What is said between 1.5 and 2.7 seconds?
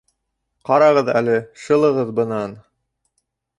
шылығыҙ бынан!